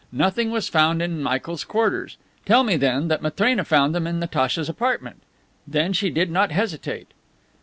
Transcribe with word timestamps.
Nothing 0.11 0.49
was 0.49 0.67
found 0.67 0.99
in 0.99 1.21
Michael's 1.21 1.63
quarters. 1.63 2.17
Tell 2.47 2.63
me, 2.63 2.75
then, 2.75 3.07
that 3.09 3.21
Matrena 3.21 3.63
found 3.63 3.93
them 3.93 4.07
in 4.07 4.19
Natacha's 4.19 4.67
apartment. 4.67 5.21
Then, 5.67 5.93
she 5.93 6.09
did 6.09 6.31
not 6.31 6.49
hesitate!" 6.51 7.09